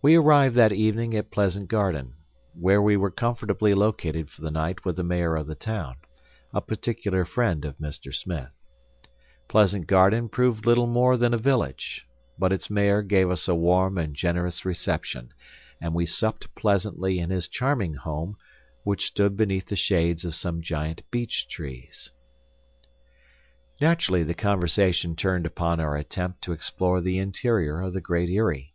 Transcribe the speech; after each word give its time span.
We 0.00 0.14
arrived 0.14 0.54
that 0.54 0.70
evening 0.72 1.16
at 1.16 1.32
Pleasant 1.32 1.66
Garden, 1.68 2.14
where 2.54 2.80
we 2.80 2.96
were 2.96 3.10
comfortably 3.10 3.74
located 3.74 4.30
for 4.30 4.42
the 4.42 4.50
night 4.52 4.84
with 4.84 4.94
the 4.94 5.02
mayor 5.02 5.34
of 5.34 5.48
the 5.48 5.56
town, 5.56 5.96
a 6.54 6.60
particular 6.60 7.24
friend 7.24 7.64
of 7.64 7.76
Mr. 7.78 8.14
Smith. 8.14 8.54
Pleasant 9.48 9.88
Garden 9.88 10.28
proved 10.28 10.66
little 10.66 10.86
more 10.86 11.16
than 11.16 11.34
a 11.34 11.36
village; 11.36 12.06
but 12.38 12.52
its 12.52 12.70
mayor 12.70 13.02
gave 13.02 13.28
us 13.28 13.48
a 13.48 13.56
warm 13.56 13.98
and 13.98 14.14
generous 14.14 14.64
reception, 14.64 15.30
and 15.80 15.94
we 15.96 16.06
supped 16.06 16.54
pleasantly 16.54 17.18
in 17.18 17.30
his 17.30 17.48
charming 17.48 17.94
home, 17.94 18.36
which 18.84 19.06
stood 19.08 19.36
beneath 19.36 19.66
the 19.66 19.74
shades 19.74 20.24
of 20.24 20.32
some 20.36 20.62
giant 20.62 21.02
beech 21.10 21.48
trees. 21.48 22.08
Naturally 23.80 24.22
the 24.22 24.32
conversation 24.34 25.16
turned 25.16 25.44
upon 25.44 25.80
our 25.80 25.96
attempt 25.96 26.42
to 26.42 26.52
explore 26.52 27.00
the 27.00 27.18
interior 27.18 27.80
of 27.80 27.92
the 27.94 28.00
Great 28.00 28.30
Eyrie. 28.30 28.72